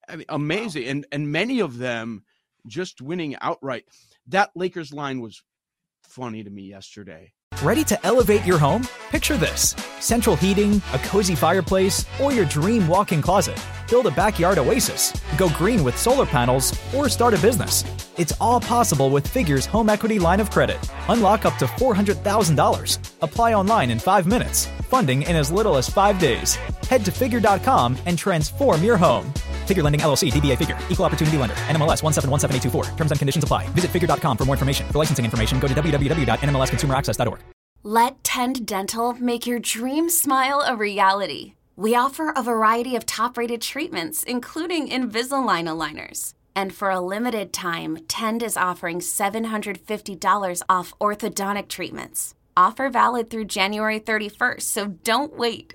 I 0.08 0.16
mean, 0.16 0.26
amazing, 0.28 0.86
and 0.86 1.06
and 1.12 1.30
many 1.30 1.60
of 1.60 1.78
them 1.78 2.24
just 2.66 3.00
winning 3.00 3.36
outright. 3.40 3.84
That 4.28 4.50
Lakers 4.54 4.92
line 4.92 5.20
was 5.20 5.42
funny 6.02 6.42
to 6.44 6.50
me 6.50 6.62
yesterday. 6.62 7.32
Ready 7.62 7.84
to 7.84 8.06
elevate 8.06 8.44
your 8.44 8.58
home? 8.58 8.86
Picture 9.10 9.36
this 9.36 9.74
central 10.00 10.36
heating, 10.36 10.82
a 10.92 10.98
cozy 10.98 11.34
fireplace, 11.34 12.04
or 12.20 12.32
your 12.32 12.44
dream 12.44 12.86
walk 12.88 13.12
in 13.12 13.22
closet. 13.22 13.58
Build 13.88 14.06
a 14.06 14.10
backyard 14.10 14.58
oasis, 14.58 15.18
go 15.38 15.48
green 15.50 15.82
with 15.82 15.96
solar 15.96 16.26
panels, 16.26 16.78
or 16.94 17.08
start 17.08 17.32
a 17.32 17.38
business. 17.38 17.84
It's 18.18 18.32
all 18.40 18.60
possible 18.60 19.10
with 19.10 19.26
Figure's 19.26 19.66
home 19.66 19.88
equity 19.88 20.18
line 20.18 20.40
of 20.40 20.50
credit. 20.50 20.78
Unlock 21.08 21.44
up 21.44 21.56
to 21.58 21.66
$400,000. 21.66 22.98
Apply 23.22 23.54
online 23.54 23.90
in 23.90 23.98
five 23.98 24.26
minutes. 24.26 24.66
Funding 24.88 25.22
in 25.22 25.36
as 25.36 25.50
little 25.50 25.76
as 25.76 25.88
five 25.88 26.18
days. 26.18 26.56
Head 26.88 27.04
to 27.06 27.10
figure.com 27.10 27.96
and 28.06 28.18
transform 28.18 28.84
your 28.84 28.96
home. 28.96 29.32
Figure 29.64 29.82
Lending 29.82 30.02
LLC, 30.02 30.30
DBA 30.30 30.58
Figure, 30.58 30.78
Equal 30.90 31.06
Opportunity 31.06 31.38
Lender, 31.38 31.56
NMLS 31.68 32.02
1717824. 32.02 32.96
Terms 32.98 33.10
and 33.12 33.18
conditions 33.18 33.42
apply. 33.42 33.66
Visit 33.68 33.90
figure.com 33.90 34.36
for 34.36 34.44
more 34.44 34.54
information. 34.54 34.86
For 34.88 34.98
licensing 34.98 35.24
information, 35.24 35.58
go 35.58 35.66
to 35.66 35.74
www.nmlsconsumeraccess.org. 35.74 37.40
Let 37.86 38.24
Tend 38.24 38.66
Dental 38.66 39.12
make 39.14 39.46
your 39.46 39.58
dream 39.58 40.08
smile 40.08 40.62
a 40.66 40.74
reality. 40.74 41.52
We 41.76 41.94
offer 41.94 42.30
a 42.30 42.42
variety 42.42 42.96
of 42.96 43.04
top 43.04 43.36
rated 43.36 43.60
treatments, 43.60 44.22
including 44.22 44.88
Invisalign 44.88 45.66
aligners. 45.68 46.32
And 46.56 46.74
for 46.74 46.88
a 46.88 47.00
limited 47.00 47.52
time, 47.52 47.98
Tend 48.08 48.42
is 48.42 48.56
offering 48.56 49.00
$750 49.00 50.62
off 50.68 50.94
orthodontic 50.98 51.68
treatments. 51.68 52.34
Offer 52.56 52.88
valid 52.88 53.28
through 53.28 53.46
January 53.46 54.00
31st, 54.00 54.62
so 54.62 54.86
don't 54.86 55.36
wait. 55.36 55.74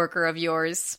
of 0.00 0.36
yours. 0.36 0.98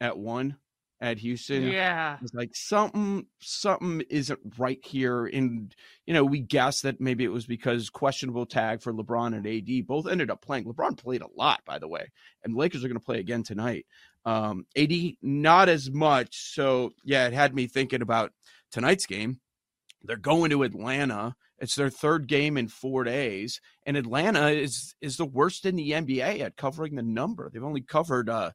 At 0.00 0.18
one 0.18 0.56
at 1.04 1.18
Houston, 1.18 1.64
Yeah. 1.64 2.16
It's 2.22 2.32
like 2.32 2.54
something 2.54 3.26
something 3.40 4.02
isn't 4.08 4.40
right 4.56 4.78
here. 4.82 5.26
And 5.26 5.74
you 6.06 6.14
know, 6.14 6.24
we 6.24 6.40
guessed 6.40 6.84
that 6.84 7.00
maybe 7.00 7.24
it 7.24 7.32
was 7.32 7.46
because 7.46 7.90
questionable 7.90 8.46
tag 8.46 8.80
for 8.80 8.92
LeBron 8.92 9.36
and 9.36 9.46
AD 9.46 9.86
both 9.86 10.08
ended 10.08 10.30
up 10.30 10.40
playing. 10.40 10.64
LeBron 10.64 10.96
played 10.96 11.20
a 11.20 11.28
lot, 11.36 11.60
by 11.66 11.78
the 11.78 11.88
way, 11.88 12.10
and 12.42 12.56
Lakers 12.56 12.84
are 12.84 12.88
going 12.88 12.98
to 12.98 13.04
play 13.04 13.18
again 13.18 13.42
tonight. 13.42 13.86
Um, 14.24 14.66
AD 14.76 14.92
not 15.20 15.68
as 15.68 15.90
much. 15.90 16.54
So 16.54 16.92
yeah, 17.02 17.26
it 17.26 17.34
had 17.34 17.54
me 17.54 17.66
thinking 17.66 18.00
about 18.00 18.32
tonight's 18.72 19.06
game. 19.06 19.40
They're 20.02 20.16
going 20.16 20.50
to 20.50 20.62
Atlanta. 20.62 21.34
It's 21.58 21.76
their 21.76 21.90
third 21.90 22.26
game 22.26 22.56
in 22.56 22.68
four 22.68 23.04
days, 23.04 23.60
and 23.86 23.96
Atlanta 23.96 24.48
is 24.48 24.94
is 25.00 25.16
the 25.16 25.24
worst 25.24 25.64
in 25.64 25.76
the 25.76 25.92
NBA 25.92 26.40
at 26.40 26.56
covering 26.56 26.96
the 26.96 27.02
number. 27.02 27.48
They've 27.48 27.62
only 27.62 27.80
covered 27.82 28.28
uh, 28.28 28.50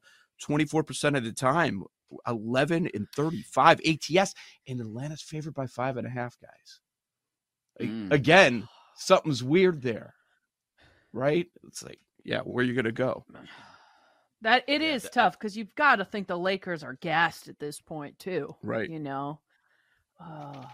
24% 0.46 1.16
of 1.16 1.24
the 1.24 1.32
time, 1.32 1.84
11 2.26 2.90
and 2.92 3.06
35 3.14 3.80
ATS, 3.86 4.34
and 4.68 4.80
Atlanta's 4.80 5.22
favored 5.22 5.54
by 5.54 5.66
five 5.66 5.96
and 5.96 6.06
a 6.06 6.10
half 6.10 6.36
guys. 6.40 6.80
Like, 7.78 7.88
Mm. 7.88 8.12
Again, 8.12 8.68
something's 8.96 9.42
weird 9.42 9.80
there, 9.82 10.14
right? 11.12 11.46
It's 11.66 11.82
like, 11.82 12.00
yeah, 12.24 12.40
where 12.40 12.64
you 12.64 12.74
gonna 12.74 12.92
go? 12.92 13.24
That 14.42 14.64
it 14.66 14.82
is 14.82 15.08
tough 15.10 15.38
because 15.38 15.56
you've 15.56 15.74
got 15.74 15.96
to 15.96 16.04
think 16.04 16.26
the 16.26 16.38
Lakers 16.38 16.82
are 16.82 16.94
gassed 16.94 17.48
at 17.48 17.58
this 17.58 17.80
point 17.80 18.18
too. 18.18 18.54
Right. 18.62 18.88
You 18.88 18.98
know. 18.98 19.40
Uh, 20.22 20.64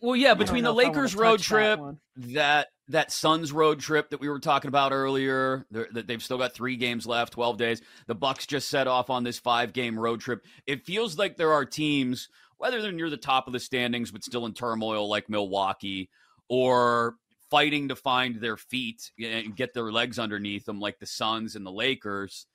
Well, 0.00 0.16
yeah, 0.16 0.34
between 0.34 0.64
the 0.64 0.72
know 0.72 0.78
if 0.78 0.86
I 0.86 0.88
wanna 0.88 0.98
Lakers 0.98 1.14
road 1.14 1.38
touch 1.38 1.48
that 1.48 1.76
trip, 1.76 1.96
that 2.34 2.68
that 2.88 3.12
Suns 3.12 3.52
road 3.52 3.80
trip 3.80 4.10
that 4.10 4.20
we 4.20 4.28
were 4.28 4.38
talking 4.38 4.68
about 4.68 4.92
earlier, 4.92 5.66
that 5.70 6.06
they've 6.06 6.22
still 6.22 6.38
got 6.38 6.54
three 6.54 6.76
games 6.76 7.06
left, 7.06 7.32
twelve 7.34 7.58
days. 7.58 7.82
The 8.06 8.14
Bucks 8.14 8.46
just 8.46 8.68
set 8.68 8.86
off 8.86 9.10
on 9.10 9.24
this 9.24 9.38
five 9.38 9.72
game 9.72 9.98
road 9.98 10.20
trip. 10.20 10.44
It 10.66 10.84
feels 10.84 11.18
like 11.18 11.36
there 11.36 11.52
are 11.52 11.64
teams, 11.64 12.28
whether 12.56 12.80
they're 12.80 12.92
near 12.92 13.10
the 13.10 13.16
top 13.16 13.46
of 13.46 13.52
the 13.52 13.60
standings 13.60 14.10
but 14.10 14.24
still 14.24 14.46
in 14.46 14.54
turmoil, 14.54 15.08
like 15.08 15.28
Milwaukee, 15.28 16.08
or 16.48 17.16
fighting 17.50 17.88
to 17.88 17.96
find 17.96 18.36
their 18.36 18.56
feet 18.56 19.10
and 19.22 19.56
get 19.56 19.74
their 19.74 19.90
legs 19.90 20.18
underneath 20.18 20.64
them, 20.64 20.80
like 20.80 20.98
the 20.98 21.06
Suns 21.06 21.56
and 21.56 21.64
the 21.64 21.72
Lakers, 21.72 22.46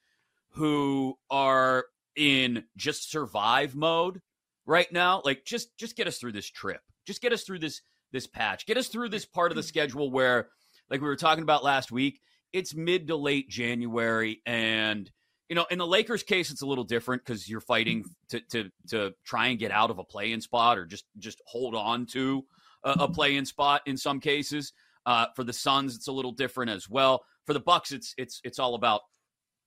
who 0.51 1.17
are 1.29 1.85
in 2.15 2.63
just 2.77 3.11
survive 3.11 3.75
mode 3.75 4.21
right 4.65 4.91
now. 4.91 5.21
Like 5.23 5.45
just 5.45 5.75
just 5.77 5.95
get 5.95 6.07
us 6.07 6.17
through 6.17 6.33
this 6.33 6.49
trip. 6.49 6.81
Just 7.05 7.21
get 7.21 7.33
us 7.33 7.43
through 7.43 7.59
this 7.59 7.81
this 8.11 8.27
patch. 8.27 8.65
Get 8.65 8.77
us 8.77 8.87
through 8.87 9.09
this 9.09 9.25
part 9.25 9.51
of 9.51 9.55
the 9.55 9.61
mm-hmm. 9.61 9.67
schedule 9.67 10.11
where, 10.11 10.49
like 10.89 11.01
we 11.01 11.07
were 11.07 11.15
talking 11.15 11.43
about 11.43 11.63
last 11.63 11.91
week, 11.91 12.19
it's 12.51 12.75
mid 12.75 13.07
to 13.07 13.15
late 13.15 13.49
January, 13.49 14.41
and 14.45 15.09
you 15.49 15.55
know, 15.55 15.65
in 15.69 15.77
the 15.77 15.87
Lakers' 15.87 16.23
case, 16.23 16.49
it's 16.51 16.61
a 16.61 16.65
little 16.65 16.83
different 16.83 17.23
because 17.25 17.49
you're 17.49 17.61
fighting 17.61 18.03
mm-hmm. 18.03 18.37
to 18.37 18.63
to 18.63 18.71
to 18.89 19.13
try 19.25 19.47
and 19.47 19.59
get 19.59 19.71
out 19.71 19.89
of 19.89 19.99
a 19.99 20.03
play-in 20.03 20.41
spot 20.41 20.77
or 20.77 20.85
just 20.85 21.05
just 21.17 21.41
hold 21.45 21.75
on 21.75 22.05
to 22.07 22.45
a, 22.83 22.91
a 22.91 22.95
mm-hmm. 22.95 23.13
play-in 23.13 23.45
spot 23.45 23.81
in 23.85 23.97
some 23.97 24.19
cases. 24.19 24.73
Uh, 25.05 25.25
for 25.35 25.43
the 25.43 25.51
Suns, 25.51 25.95
it's 25.95 26.07
a 26.07 26.13
little 26.13 26.31
different 26.31 26.71
as 26.71 26.89
well. 26.89 27.25
For 27.45 27.53
the 27.53 27.59
Bucks, 27.59 27.91
it's 27.91 28.13
it's 28.17 28.39
it's 28.43 28.59
all 28.59 28.75
about 28.75 29.01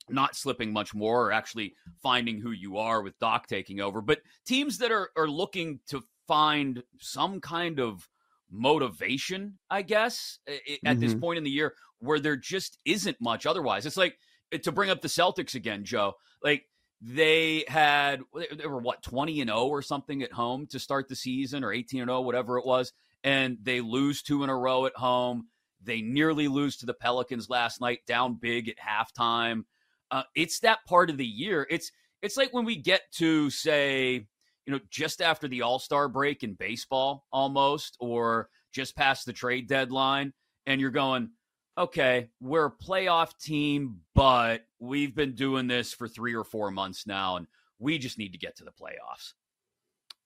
not 0.08 0.36
slipping 0.36 0.72
much 0.72 0.94
more 0.94 1.26
or 1.26 1.32
actually 1.32 1.74
finding 2.02 2.40
who 2.40 2.52
you 2.52 2.78
are 2.78 3.02
with 3.02 3.18
Doc 3.18 3.46
taking 3.46 3.80
over. 3.80 4.00
But 4.00 4.20
teams 4.46 4.78
that 4.78 4.92
are 4.92 5.10
are 5.16 5.28
looking 5.28 5.80
to 5.88 6.02
find 6.26 6.82
some 6.98 7.40
kind 7.40 7.80
of 7.80 8.08
motivation, 8.50 9.58
I 9.70 9.82
guess, 9.82 10.38
i- 10.48 10.78
at 10.84 11.00
this 11.00 11.14
Mhm. 11.14 11.20
point 11.20 11.38
in 11.38 11.44
the 11.44 11.50
year 11.50 11.74
where 11.98 12.20
there 12.20 12.36
just 12.36 12.78
isn't 12.84 13.20
much 13.20 13.46
otherwise. 13.46 13.86
It's 13.86 13.96
like 13.96 14.18
eh, 14.52 14.58
to 14.58 14.70
bring 14.72 14.90
up 14.90 15.00
the 15.00 15.08
Celtics 15.08 15.54
again, 15.54 15.84
Joe. 15.84 16.14
Like 16.42 16.68
they 17.00 17.64
had 17.68 18.22
they 18.34 18.48
they 18.56 18.66
were 18.66 18.78
what 18.80 19.02
20 19.02 19.40
and 19.40 19.50
0 19.50 19.66
or 19.66 19.82
something 19.82 20.22
at 20.22 20.32
home 20.32 20.66
to 20.68 20.78
start 20.78 21.08
the 21.08 21.16
season 21.16 21.64
or 21.64 21.72
18 21.72 22.00
and 22.00 22.08
0 22.08 22.20
whatever 22.22 22.56
it 22.58 22.64
was 22.64 22.92
and 23.24 23.58
they 23.62 23.80
lose 23.80 24.22
two 24.22 24.44
in 24.44 24.50
a 24.50 24.56
row 24.56 24.86
at 24.86 24.94
home. 24.96 25.48
They 25.80 26.00
nearly 26.00 26.48
lose 26.48 26.76
to 26.78 26.86
the 26.86 26.94
Pelicans 26.94 27.48
last 27.50 27.80
night 27.80 28.06
down 28.06 28.34
big 28.34 28.68
at 28.68 28.76
halftime. 28.78 29.64
Uh, 30.10 30.22
it's 30.34 30.60
that 30.60 30.84
part 30.86 31.10
of 31.10 31.16
the 31.18 31.26
year. 31.26 31.66
It's 31.70 31.90
it's 32.22 32.36
like 32.36 32.52
when 32.52 32.64
we 32.64 32.76
get 32.76 33.02
to 33.14 33.50
say, 33.50 34.26
you 34.66 34.72
know, 34.72 34.80
just 34.90 35.22
after 35.22 35.48
the 35.48 35.62
All 35.62 35.78
Star 35.78 36.08
break 36.08 36.42
in 36.42 36.54
baseball, 36.54 37.24
almost, 37.32 37.96
or 38.00 38.48
just 38.72 38.96
past 38.96 39.24
the 39.24 39.32
trade 39.32 39.68
deadline, 39.68 40.32
and 40.66 40.80
you're 40.80 40.90
going, 40.90 41.30
okay, 41.78 42.28
we're 42.40 42.66
a 42.66 42.84
playoff 42.84 43.30
team, 43.38 44.00
but 44.14 44.62
we've 44.80 45.14
been 45.14 45.34
doing 45.34 45.66
this 45.66 45.92
for 45.92 46.08
three 46.08 46.34
or 46.34 46.44
four 46.44 46.70
months 46.70 47.06
now, 47.06 47.36
and 47.36 47.46
we 47.78 47.98
just 47.98 48.18
need 48.18 48.32
to 48.32 48.38
get 48.38 48.56
to 48.56 48.64
the 48.64 48.72
playoffs. 48.72 49.34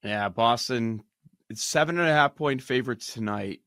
Yeah, 0.02 0.28
Boston. 0.30 1.02
It's 1.50 1.62
seven 1.62 1.98
and 1.98 2.08
a 2.08 2.12
half 2.12 2.34
point 2.34 2.62
favorites 2.62 3.12
tonight. 3.12 3.60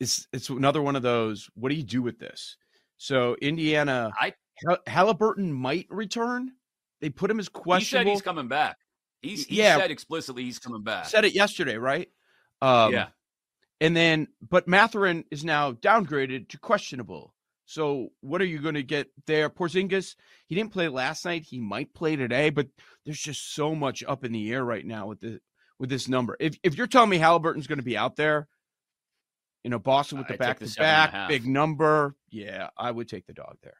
It's 0.00 0.26
it's 0.32 0.48
another 0.48 0.82
one 0.82 0.96
of 0.96 1.02
those. 1.02 1.48
What 1.54 1.68
do 1.68 1.74
you 1.74 1.82
do 1.82 2.02
with 2.02 2.18
this? 2.18 2.56
So 2.96 3.36
Indiana, 3.40 4.10
I 4.18 4.34
Halliburton 4.86 5.52
might 5.52 5.86
return. 5.90 6.52
They 7.00 7.10
put 7.10 7.30
him 7.30 7.38
as 7.38 7.46
he 7.46 7.52
said 7.54 7.62
questionable. 7.62 8.12
he's 8.12 8.22
coming 8.22 8.48
back. 8.48 8.78
He's 9.22 9.46
he 9.46 9.58
Yeah. 9.58 9.78
said 9.78 9.90
explicitly 9.90 10.44
he's 10.44 10.58
coming 10.58 10.82
back. 10.82 11.06
Said 11.06 11.24
it 11.24 11.34
yesterday, 11.34 11.76
right? 11.76 12.08
Um, 12.62 12.92
yeah. 12.92 13.08
And 13.80 13.96
then, 13.96 14.28
but 14.46 14.66
Mathurin 14.66 15.24
is 15.30 15.44
now 15.44 15.72
downgraded 15.72 16.48
to 16.48 16.58
questionable. 16.58 17.34
So 17.64 18.08
what 18.20 18.40
are 18.40 18.46
you 18.46 18.58
going 18.60 18.74
to 18.74 18.82
get 18.82 19.08
there? 19.26 19.50
Porzingis, 19.50 20.16
he 20.46 20.54
didn't 20.54 20.72
play 20.72 20.88
last 20.88 21.24
night. 21.24 21.42
He 21.42 21.58
might 21.58 21.92
play 21.94 22.16
today, 22.16 22.50
but 22.50 22.68
there's 23.04 23.20
just 23.20 23.54
so 23.54 23.74
much 23.74 24.02
up 24.06 24.24
in 24.24 24.32
the 24.32 24.50
air 24.52 24.64
right 24.64 24.84
now 24.84 25.06
with 25.06 25.20
the 25.20 25.40
with 25.78 25.90
this 25.90 26.08
number. 26.08 26.36
If 26.40 26.58
if 26.62 26.76
you're 26.76 26.86
telling 26.86 27.10
me 27.10 27.18
Halliburton's 27.18 27.66
going 27.66 27.78
to 27.78 27.84
be 27.84 27.96
out 27.96 28.16
there, 28.16 28.48
you 29.64 29.70
know, 29.70 29.78
Boston 29.78 30.18
with 30.18 30.28
the 30.28 30.34
I'd 30.34 30.38
back 30.38 30.58
to 30.60 30.66
seven 30.66 30.88
and 30.88 31.08
a 31.08 31.12
back, 31.12 31.28
big 31.28 31.46
number, 31.46 32.16
yeah, 32.30 32.70
I 32.76 32.90
would 32.90 33.08
take 33.08 33.26
the 33.26 33.34
dog 33.34 33.58
there. 33.62 33.76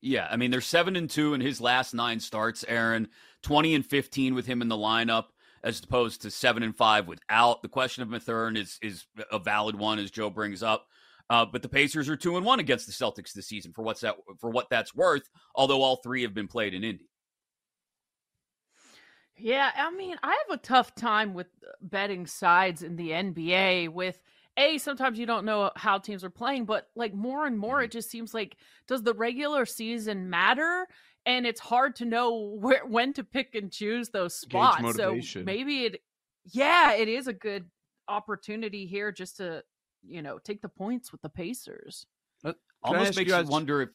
Yeah, 0.00 0.28
I 0.30 0.36
mean 0.36 0.50
they're 0.50 0.60
seven 0.60 0.96
and 0.96 1.10
two 1.10 1.34
in 1.34 1.40
his 1.40 1.60
last 1.60 1.94
nine 1.94 2.20
starts. 2.20 2.64
Aaron 2.68 3.08
twenty 3.42 3.74
and 3.74 3.84
fifteen 3.84 4.34
with 4.34 4.46
him 4.46 4.62
in 4.62 4.68
the 4.68 4.76
lineup, 4.76 5.26
as 5.64 5.80
opposed 5.82 6.22
to 6.22 6.30
seven 6.30 6.62
and 6.62 6.76
five 6.76 7.08
without. 7.08 7.62
The 7.62 7.68
question 7.68 8.02
of 8.02 8.08
Mathurin 8.08 8.56
is 8.56 8.78
is 8.80 9.06
a 9.32 9.38
valid 9.38 9.76
one, 9.76 9.98
as 9.98 10.10
Joe 10.10 10.30
brings 10.30 10.62
up. 10.62 10.86
Uh, 11.30 11.44
but 11.44 11.62
the 11.62 11.68
Pacers 11.68 12.08
are 12.08 12.16
two 12.16 12.36
and 12.36 12.46
one 12.46 12.58
against 12.60 12.86
the 12.86 12.92
Celtics 12.92 13.32
this 13.32 13.48
season 13.48 13.72
for 13.72 13.82
what's 13.82 14.00
that 14.00 14.16
for 14.40 14.50
what 14.50 14.70
that's 14.70 14.94
worth. 14.94 15.28
Although 15.54 15.82
all 15.82 15.96
three 15.96 16.22
have 16.22 16.34
been 16.34 16.48
played 16.48 16.74
in 16.74 16.84
Indy. 16.84 17.08
Yeah, 19.36 19.70
I 19.76 19.90
mean, 19.90 20.16
I 20.22 20.30
have 20.48 20.58
a 20.58 20.62
tough 20.62 20.94
time 20.94 21.32
with 21.32 21.46
betting 21.80 22.26
sides 22.26 22.82
in 22.82 22.96
the 22.96 23.10
NBA 23.10 23.90
with 23.90 24.20
a 24.58 24.78
sometimes 24.78 25.18
you 25.18 25.26
don't 25.26 25.44
know 25.44 25.70
how 25.76 25.98
teams 25.98 26.24
are 26.24 26.30
playing, 26.30 26.64
but 26.64 26.88
like 26.96 27.14
more 27.14 27.46
and 27.46 27.58
more 27.58 27.80
it 27.80 27.86
mm-hmm. 27.86 27.92
just 27.92 28.10
seems 28.10 28.34
like 28.34 28.56
does 28.86 29.02
the 29.02 29.14
regular 29.14 29.64
season 29.64 30.28
matter? 30.28 30.86
And 31.24 31.46
it's 31.46 31.60
hard 31.60 31.96
to 31.96 32.04
know 32.04 32.56
where 32.60 32.84
when 32.86 33.12
to 33.14 33.24
pick 33.24 33.54
and 33.54 33.72
choose 33.72 34.10
those 34.10 34.34
spots. 34.34 34.96
So 34.96 35.18
maybe 35.42 35.84
it 35.84 36.02
yeah, 36.44 36.92
it 36.94 37.08
is 37.08 37.26
a 37.26 37.32
good 37.32 37.66
opportunity 38.08 38.86
here 38.86 39.12
just 39.12 39.36
to, 39.36 39.62
you 40.02 40.22
know, 40.22 40.38
take 40.38 40.62
the 40.62 40.68
points 40.68 41.12
with 41.12 41.22
the 41.22 41.28
Pacers. 41.28 42.06
Can 42.84 42.94
Almost 42.94 43.16
makes 43.16 43.16
you 43.16 43.22
you 43.24 43.42
guys- 43.42 43.46
wonder 43.46 43.82
if. 43.82 43.90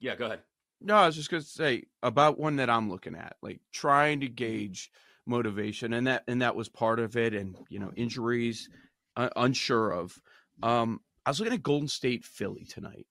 Yeah, 0.00 0.16
go 0.16 0.26
ahead. 0.26 0.40
No, 0.80 0.96
I 0.96 1.06
was 1.06 1.16
just 1.16 1.30
going 1.30 1.42
to 1.42 1.48
say 1.48 1.84
about 2.02 2.38
one 2.38 2.56
that 2.56 2.68
I'm 2.68 2.90
looking 2.90 3.14
at, 3.14 3.36
like 3.42 3.60
trying 3.72 4.20
to 4.20 4.26
mm-hmm. 4.26 4.34
gauge 4.34 4.90
motivation, 5.26 5.92
and 5.92 6.06
that 6.06 6.24
and 6.26 6.42
that 6.42 6.56
was 6.56 6.68
part 6.68 7.00
of 7.00 7.16
it, 7.16 7.34
and 7.34 7.56
you 7.68 7.78
know 7.78 7.92
injuries, 7.96 8.68
uh, 9.16 9.30
unsure 9.36 9.90
of. 9.90 10.18
Um, 10.62 11.00
I 11.26 11.30
was 11.30 11.40
looking 11.40 11.54
at 11.54 11.62
Golden 11.62 11.88
State 11.88 12.24
Philly 12.24 12.64
tonight. 12.64 13.06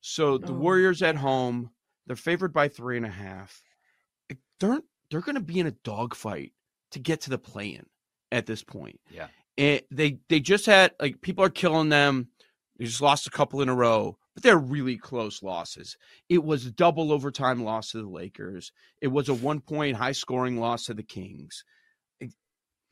So 0.00 0.36
the 0.38 0.52
Oh. 0.52 0.56
Warriors 0.56 1.02
at 1.02 1.16
home, 1.16 1.70
they're 2.06 2.16
favored 2.16 2.52
by 2.52 2.68
three 2.68 2.96
and 2.96 3.06
a 3.06 3.10
half. 3.10 3.62
They're 4.60 4.80
they're 5.10 5.20
going 5.20 5.34
to 5.36 5.40
be 5.42 5.60
in 5.60 5.66
a 5.66 5.72
dogfight 5.72 6.52
to 6.92 6.98
get 6.98 7.20
to 7.22 7.30
the 7.30 7.38
play-in 7.38 7.86
at 8.30 8.46
this 8.46 8.62
point. 8.64 9.00
Yeah. 9.10 9.28
And 9.58 9.82
they 9.90 10.18
they 10.28 10.40
just 10.40 10.66
had 10.66 10.92
like 11.00 11.20
people 11.20 11.44
are 11.44 11.50
killing 11.50 11.88
them. 11.90 12.28
They 12.78 12.86
just 12.86 13.02
lost 13.02 13.26
a 13.26 13.30
couple 13.30 13.60
in 13.60 13.68
a 13.68 13.74
row, 13.74 14.16
but 14.34 14.42
they're 14.42 14.56
really 14.58 14.96
close 14.96 15.42
losses. 15.42 15.96
It 16.28 16.42
was 16.42 16.64
a 16.66 16.70
double 16.72 17.12
overtime 17.12 17.62
loss 17.62 17.90
to 17.90 17.98
the 17.98 18.08
Lakers. 18.08 18.72
It 19.00 19.08
was 19.08 19.28
a 19.28 19.34
one 19.34 19.60
point 19.60 19.96
high 19.96 20.12
scoring 20.12 20.58
loss 20.58 20.86
to 20.86 20.94
the 20.94 21.02
Kings. 21.02 21.64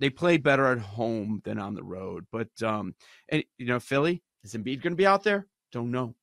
It- 0.01 0.05
They 0.05 0.11
play 0.11 0.37
better 0.39 0.67
at 0.67 0.79
home 0.79 1.41
than 1.45 1.59
on 1.59 1.75
the 1.75 1.83
road, 1.85 2.27
but 2.33 2.49
um, 2.63 2.95
and 3.29 3.45
you 3.59 3.67
know 3.67 3.81
Philly 3.81 4.23
is 4.45 4.55
Embiid 4.55 4.83
going 4.83 4.93
to 4.93 4.97
be 4.97 5.07
out 5.07 5.23
there? 5.25 5.47
Don't 5.73 5.91
know. 5.91 6.15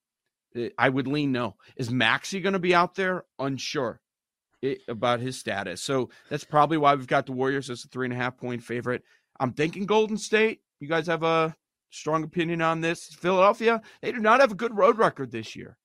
Eh, 0.56 0.70
I 0.78 0.90
would 0.90 1.08
lean 1.08 1.32
no. 1.32 1.56
Is 1.76 1.90
Maxey 1.92 2.40
going 2.42 2.54
to 2.54 2.60
be 2.60 2.74
out 2.76 2.96
there? 2.96 3.26
Unsure 3.40 4.02
it, 4.62 4.80
about 4.88 5.20
his 5.20 5.38
status. 5.40 5.82
So 5.84 6.10
that's 6.30 6.44
probably 6.44 6.78
why 6.78 6.96
we've 6.96 7.06
got 7.08 7.26
the 7.28 7.32
Warriors 7.34 7.70
as 7.70 7.86
a 7.86 7.88
three 7.90 8.08
and 8.08 8.14
a 8.14 8.18
half 8.18 8.38
point 8.38 8.64
favorite. 8.64 9.04
I'm 9.40 9.54
thinking 9.54 9.86
Golden 9.86 10.18
State. 10.18 10.62
You 10.80 10.88
guys 10.88 11.08
have 11.08 11.24
a 11.24 11.56
strong 11.92 12.24
opinion 12.24 12.62
on 12.62 12.82
this? 12.82 13.06
Philadelphia, 13.20 13.82
they 14.02 14.12
do 14.12 14.20
not 14.20 14.42
have 14.42 14.52
a 14.52 14.56
good 14.56 14.76
road 14.76 14.98
record 14.98 15.32
this 15.32 15.56
year. 15.56 15.78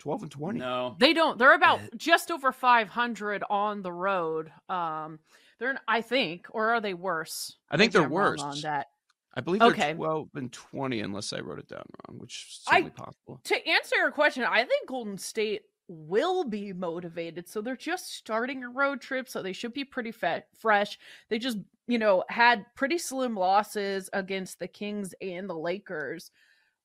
12 0.00 0.22
and 0.22 0.30
20. 0.30 0.58
No, 0.60 0.94
They 1.00 1.12
don't. 1.12 1.38
They're 1.38 1.54
about 1.54 1.80
just 1.96 2.30
over 2.30 2.52
500 2.52 3.42
on 3.50 3.82
the 3.82 3.92
road. 3.92 4.52
Um, 4.68 5.18
they're 5.58 5.78
I 5.88 6.00
think, 6.00 6.46
or 6.50 6.70
are 6.70 6.80
they 6.80 6.94
worse? 6.94 7.56
I 7.70 7.76
think 7.76 7.92
they're 7.92 8.02
I'm 8.04 8.10
worse. 8.10 8.40
on 8.42 8.60
that. 8.62 8.86
I 9.34 9.40
believe 9.40 9.60
they're 9.60 9.68
Okay. 9.70 9.94
12 9.94 10.28
and 10.34 10.52
20 10.52 11.00
unless 11.00 11.32
I 11.32 11.40
wrote 11.40 11.58
it 11.60 11.68
down 11.68 11.84
wrong, 12.08 12.18
which 12.18 12.46
is 12.50 12.64
I- 12.66 12.82
possible. 12.88 13.40
To 13.44 13.68
answer 13.68 13.96
your 13.96 14.10
question, 14.10 14.42
I 14.44 14.64
think 14.64 14.88
Golden 14.88 15.18
State 15.18 15.62
will 15.86 16.44
be 16.44 16.72
motivated. 16.72 17.48
So 17.48 17.60
they're 17.60 17.76
just 17.76 18.12
starting 18.14 18.62
a 18.64 18.68
road 18.68 19.00
trip, 19.00 19.28
so 19.28 19.42
they 19.42 19.52
should 19.52 19.72
be 19.72 19.84
pretty 19.84 20.12
fe- 20.12 20.44
fresh. 20.58 20.98
They 21.30 21.38
just, 21.38 21.58
you 21.86 21.98
know, 21.98 22.24
had 22.28 22.66
pretty 22.74 22.98
slim 22.98 23.34
losses 23.36 24.10
against 24.12 24.58
the 24.58 24.68
Kings 24.68 25.14
and 25.22 25.48
the 25.48 25.56
Lakers. 25.56 26.30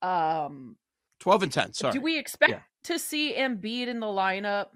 Um, 0.01 0.77
12 1.19 1.43
and 1.43 1.51
10, 1.51 1.73
sorry. 1.73 1.93
do 1.93 2.01
we 2.01 2.17
expect 2.17 2.51
Yeah. 2.51 2.59
to 2.83 2.99
see 2.99 3.33
Embiid 3.35 3.87
in 3.87 3.99
the 3.99 4.05
lineup? 4.07 4.67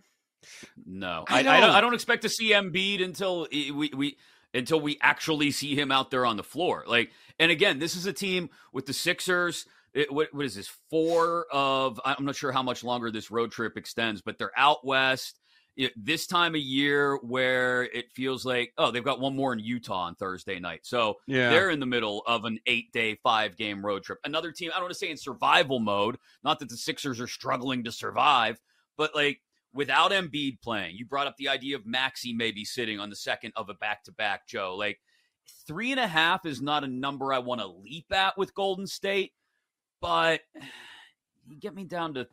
No, 0.86 1.26
I 1.28 1.36
I, 1.36 1.40
I, 1.40 1.44
don't. 1.44 1.62
don't- 1.62 1.70
I 1.76 1.82
don't 1.82 1.94
expect 1.94 2.22
to 2.24 2.30
see 2.30 2.52
Embiid 2.52 3.04
until 3.04 3.48
we 3.52 3.92
we 3.96 4.18
until 4.54 4.80
we 4.80 4.98
actually 5.02 5.52
see 5.52 5.76
him 5.76 5.92
out 5.92 6.10
there 6.12 6.26
on 6.26 6.38
the 6.38 6.44
floor. 6.44 6.84
Like, 6.88 7.12
and 7.40 7.52
again, 7.52 7.80
this 7.80 7.96
is 7.96 8.06
a 8.06 8.14
team 8.14 8.50
with 8.74 8.86
the 8.86 8.94
Sixers. 8.94 9.66
It, 9.94 10.12
what 10.12 10.34
what 10.34 10.46
is 10.46 10.56
this? 10.56 10.70
Four 10.90 11.46
of 11.52 12.00
I'm 12.06 12.26
not 12.26 12.36
sure 12.36 12.52
how 12.52 12.64
much 12.64 12.84
longer 12.84 13.12
this 13.12 13.32
road 13.32 13.52
trip 13.52 13.78
extends, 13.78 14.22
but 14.22 14.38
they're 14.38 14.58
out 14.58 14.86
west. 14.86 15.40
It- 15.76 15.94
this 15.96 16.26
time 16.28 16.56
of 16.56 16.62
year 16.62 17.18
where 17.18 17.84
it 17.84 18.12
feels 18.12 18.46
like 18.46 18.74
oh 18.78 18.90
they've 18.92 19.04
got 19.04 19.20
one 19.20 19.36
more 19.36 19.54
in 19.54 19.60
Utah 19.60 20.04
on 20.06 20.16
Thursday 20.16 20.60
night, 20.60 20.82
so 20.84 21.16
Yeah. 21.28 21.50
they're 21.52 21.70
in 21.70 21.80
the 21.80 21.86
middle 21.86 22.24
of 22.26 22.46
an 22.46 22.60
eight 22.66 22.92
day, 22.92 23.16
five 23.24 23.56
game 23.58 23.86
road 23.86 24.04
trip. 24.04 24.18
Another 24.24 24.52
team, 24.52 24.72
I 24.72 24.76
don't 24.78 24.84
want 24.86 24.94
to 24.94 24.98
say 25.00 25.10
in 25.12 25.18
survival 25.18 25.80
mode, 25.80 26.18
not 26.44 26.58
that 26.60 26.70
the 26.70 26.78
Sixers 26.78 27.20
are 27.22 27.28
struggling 27.28 27.84
to 27.84 27.92
survive, 27.92 28.60
but 28.98 29.14
like 29.16 29.40
without 29.78 30.12
Embiid 30.12 30.60
playing, 30.62 30.98
you 30.98 31.06
brought 31.06 31.28
up 31.28 31.38
the 31.38 31.48
idea 31.48 31.76
of 31.76 31.86
Maxey 31.86 32.34
maybe 32.34 32.66
sitting 32.66 33.00
on 33.00 33.10
the 33.10 33.16
second 33.16 33.54
of 33.56 33.70
a 33.70 33.76
back 33.76 34.04
to 34.06 34.12
back, 34.12 34.48
Joe. 34.48 34.76
Like 34.76 35.00
three 35.68 35.92
and 35.92 36.00
a 36.00 36.08
half 36.08 36.46
is 36.46 36.62
not 36.62 36.84
a 36.84 36.88
number 36.88 37.32
I 37.32 37.40
want 37.40 37.62
to 37.62 37.68
leap 37.68 38.12
at 38.12 38.38
with 38.38 38.54
Golden 38.56 38.88
State, 38.88 39.34
but 40.02 40.42
you 41.48 41.58
get 41.60 41.76
me 41.76 41.84
down 41.84 42.16
to 42.16 42.28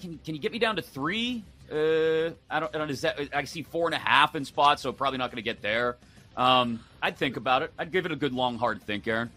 can, 0.00 0.18
can 0.24 0.34
you 0.34 0.40
get 0.40 0.52
me 0.52 0.58
down 0.58 0.76
to 0.76 0.82
three? 0.82 1.44
Uh, 1.70 2.30
I 2.48 2.60
don't, 2.60 2.74
I 2.74 2.78
don't. 2.78 2.90
Is 2.90 3.02
that 3.02 3.18
I 3.34 3.44
see 3.44 3.62
four 3.62 3.86
and 3.86 3.94
a 3.94 3.98
half 3.98 4.34
in 4.34 4.44
spots, 4.44 4.82
so 4.82 4.92
probably 4.92 5.18
not 5.18 5.30
going 5.30 5.36
to 5.36 5.42
get 5.42 5.60
there. 5.60 5.98
Um, 6.36 6.80
I'd 7.02 7.18
think 7.18 7.36
about 7.36 7.62
it. 7.62 7.72
I'd 7.78 7.92
give 7.92 8.06
it 8.06 8.12
a 8.12 8.16
good 8.16 8.32
long 8.32 8.58
hard 8.58 8.82
think, 8.82 9.06
Erin. 9.06 9.30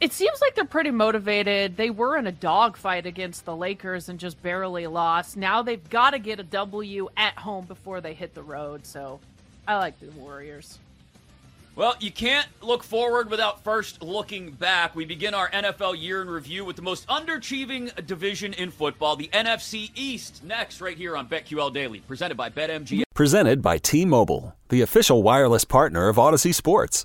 It 0.00 0.14
seems 0.14 0.40
like 0.40 0.54
they're 0.54 0.64
pretty 0.64 0.90
motivated. 0.90 1.76
They 1.76 1.90
were 1.90 2.16
in 2.16 2.26
a 2.26 2.32
dogfight 2.32 3.04
against 3.04 3.44
the 3.44 3.54
Lakers 3.54 4.08
and 4.08 4.18
just 4.18 4.42
barely 4.42 4.86
lost. 4.86 5.36
Now 5.36 5.60
they've 5.60 5.90
got 5.90 6.12
to 6.12 6.18
get 6.18 6.40
a 6.40 6.42
W 6.42 7.10
at 7.18 7.36
home 7.36 7.66
before 7.66 8.00
they 8.00 8.14
hit 8.14 8.34
the 8.34 8.42
road. 8.42 8.86
So 8.86 9.20
I 9.68 9.76
like 9.76 10.00
the 10.00 10.10
Warriors. 10.12 10.78
Well, 11.76 11.94
you 12.00 12.10
can't 12.10 12.48
look 12.62 12.82
forward 12.82 13.30
without 13.30 13.62
first 13.62 14.02
looking 14.02 14.50
back. 14.52 14.96
We 14.96 15.04
begin 15.04 15.34
our 15.34 15.50
NFL 15.50 16.00
year 16.00 16.22
in 16.22 16.28
review 16.28 16.64
with 16.64 16.76
the 16.76 16.82
most 16.82 17.06
underachieving 17.06 18.06
division 18.06 18.54
in 18.54 18.70
football, 18.70 19.16
the 19.16 19.28
NFC 19.32 19.90
East. 19.94 20.42
Next, 20.44 20.80
right 20.80 20.96
here 20.96 21.16
on 21.16 21.28
BetQL 21.28 21.72
Daily, 21.72 22.00
presented 22.00 22.36
by 22.36 22.50
BetMGM. 22.50 23.02
Presented 23.14 23.62
by 23.62 23.78
T 23.78 24.04
Mobile, 24.04 24.56
the 24.70 24.80
official 24.80 25.22
wireless 25.22 25.64
partner 25.64 26.08
of 26.08 26.16
Audacy 26.16 26.54
Sports. 26.54 27.04